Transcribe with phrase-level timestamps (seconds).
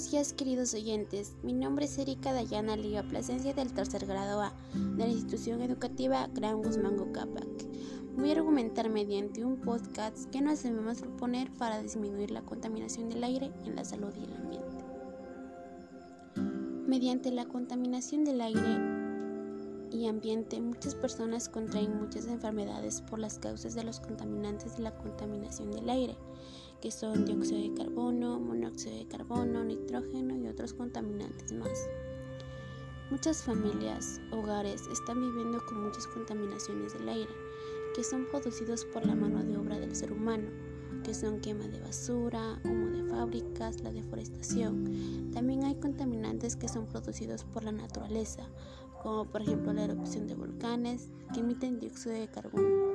[0.00, 4.54] Buenos días queridos oyentes, mi nombre es Erika Dayana Liga Plasencia del tercer grado A
[4.72, 7.46] de la institución educativa Gran Guzmán Capac.
[8.16, 13.22] Voy a argumentar mediante un podcast que nos debemos proponer para disminuir la contaminación del
[13.24, 14.84] aire en la salud y el ambiente.
[16.86, 18.78] Mediante la contaminación del aire
[19.92, 24.96] y ambiente, muchas personas contraen muchas enfermedades por las causas de los contaminantes de la
[24.96, 26.16] contaminación del aire
[26.80, 31.88] que son dióxido de carbono, monóxido de carbono, nitrógeno y otros contaminantes más.
[33.10, 37.32] Muchas familias, hogares están viviendo con muchas contaminaciones del aire,
[37.94, 40.48] que son producidos por la mano de obra del ser humano,
[41.04, 45.30] que son quema de basura, humo de fábricas, la deforestación.
[45.32, 48.48] También hay contaminantes que son producidos por la naturaleza,
[49.02, 52.89] como por ejemplo la erupción de volcanes que emiten dióxido de carbono.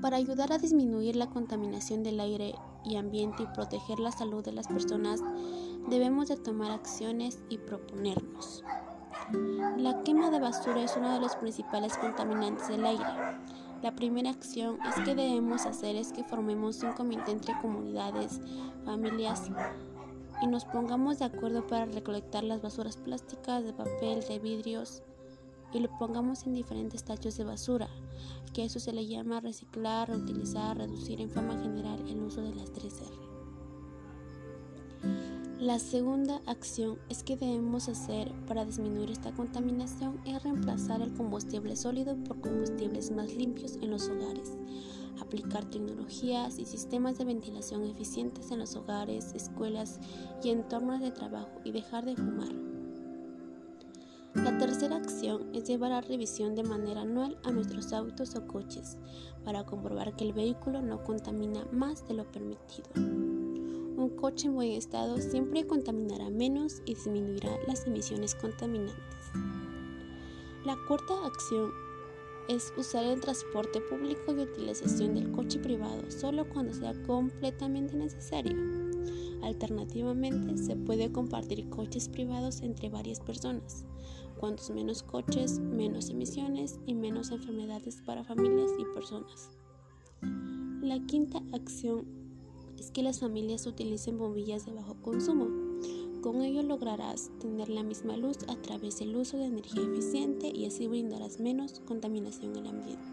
[0.00, 4.52] Para ayudar a disminuir la contaminación del aire y ambiente y proteger la salud de
[4.52, 5.22] las personas,
[5.88, 8.64] debemos de tomar acciones y proponernos.
[9.76, 13.04] La quema de basura es uno de los principales contaminantes del aire.
[13.82, 18.40] La primera acción es que debemos hacer es que formemos un comité entre comunidades,
[18.84, 19.50] familias
[20.42, 25.02] y nos pongamos de acuerdo para recolectar las basuras plásticas, de papel, de vidrios
[25.72, 27.88] y lo pongamos en diferentes tachos de basura
[28.48, 32.72] que eso se le llama reciclar, reutilizar, reducir en forma general el uso de las
[32.72, 33.28] 3R.
[35.60, 41.74] La segunda acción es que debemos hacer para disminuir esta contaminación es reemplazar el combustible
[41.76, 44.52] sólido por combustibles más limpios en los hogares,
[45.20, 49.98] aplicar tecnologías y sistemas de ventilación eficientes en los hogares, escuelas
[50.44, 52.67] y entornos de trabajo y dejar de fumar.
[54.44, 58.96] La tercera acción es llevar a revisión de manera anual a nuestros autos o coches
[59.44, 62.88] para comprobar que el vehículo no contamina más de lo permitido.
[62.94, 69.32] Un coche en buen estado siempre contaminará menos y disminuirá las emisiones contaminantes.
[70.64, 71.72] La cuarta acción
[72.48, 78.56] es usar el transporte público y utilización del coche privado solo cuando sea completamente necesario.
[79.42, 83.84] Alternativamente, se puede compartir coches privados entre varias personas.
[84.38, 89.50] Cuantos menos coches, menos emisiones y menos enfermedades para familias y personas.
[90.80, 92.06] La quinta acción
[92.78, 95.48] es que las familias utilicen bombillas de bajo consumo.
[96.22, 100.66] Con ello lograrás tener la misma luz a través del uso de energía eficiente y
[100.66, 103.08] así brindarás menos contaminación al ambiente.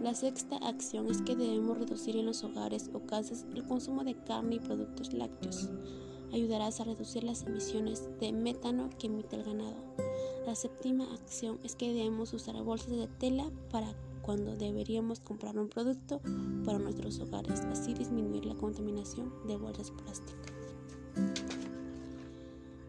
[0.00, 4.14] La sexta acción es que debemos reducir en los hogares o casas el consumo de
[4.14, 5.68] carne y productos lácteos.
[6.32, 9.76] Ayudarás a reducir las emisiones de metano que emite el ganado.
[10.46, 15.68] La séptima acción es que debemos usar bolsas de tela para cuando deberíamos comprar un
[15.68, 16.20] producto
[16.64, 20.52] para nuestros hogares, así disminuir la contaminación de bolsas plásticas.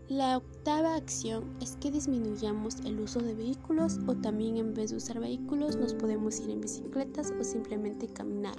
[0.10, 4.98] La octava acción es que disminuyamos el uso de vehículos o también en vez de
[4.98, 8.56] usar vehículos nos podemos ir en bicicletas o simplemente caminar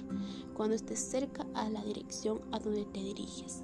[0.53, 3.63] cuando estés cerca a la dirección a donde te diriges.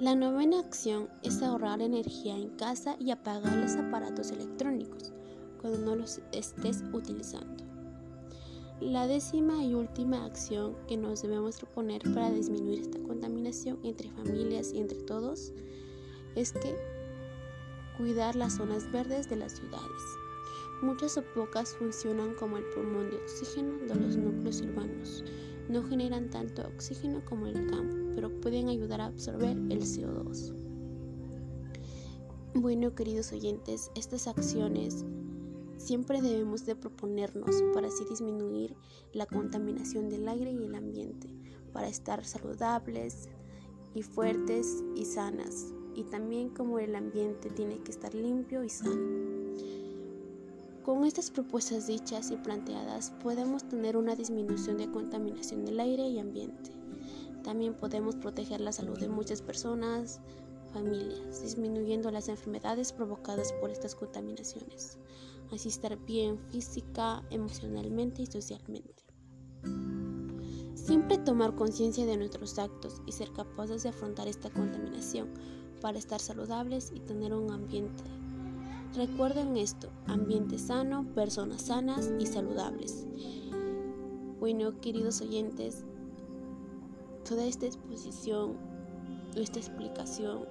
[0.00, 5.12] La novena acción es ahorrar energía en casa y apagar los aparatos electrónicos
[5.60, 7.62] cuando no los estés utilizando.
[8.80, 14.72] La décima y última acción que nos debemos proponer para disminuir esta contaminación entre familias
[14.72, 15.52] y entre todos
[16.34, 16.74] es que
[17.96, 20.02] cuidar las zonas verdes de las ciudades.
[20.82, 25.22] Muchas o pocas funcionan como el pulmón de oxígeno de los núcleos urbanos.
[25.68, 30.52] No generan tanto oxígeno como el campo, pero pueden ayudar a absorber el CO2.
[32.54, 35.04] Bueno, queridos oyentes, estas acciones
[35.76, 38.76] siempre debemos de proponernos para así disminuir
[39.12, 41.28] la contaminación del aire y el ambiente,
[41.72, 43.28] para estar saludables
[43.94, 49.33] y fuertes y sanas y también como el ambiente tiene que estar limpio y sano.
[50.84, 56.18] Con estas propuestas dichas y planteadas podemos tener una disminución de contaminación del aire y
[56.18, 56.72] ambiente.
[57.42, 60.20] También podemos proteger la salud de muchas personas,
[60.74, 64.98] familias, disminuyendo las enfermedades provocadas por estas contaminaciones.
[65.50, 69.04] Así estar bien física, emocionalmente y socialmente.
[70.74, 75.30] Siempre tomar conciencia de nuestros actos y ser capaces de afrontar esta contaminación
[75.80, 78.04] para estar saludables y tener un ambiente.
[78.96, 83.04] Recuerden esto, ambiente sano, personas sanas y saludables.
[84.38, 85.84] Bueno, queridos oyentes,
[87.28, 88.56] toda esta exposición,
[89.34, 90.44] esta explicación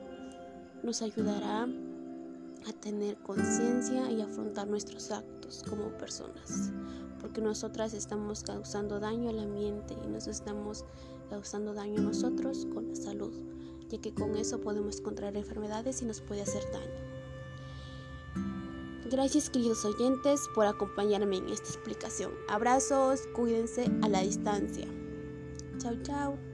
[0.83, 1.69] nos ayudará
[2.67, 6.73] a tener conciencia y afrontar nuestros actos como personas,
[7.21, 10.83] porque nosotras estamos causando daño al ambiente y nos estamos
[11.29, 13.33] causando daño a nosotros con la salud,
[13.87, 17.12] ya que con eso podemos contraer enfermedades y nos puede hacer daño.
[19.13, 22.31] Gracias queridos oyentes por acompañarme en esta explicación.
[22.47, 24.87] Abrazos, cuídense a la distancia.
[25.77, 26.52] Chao, chao.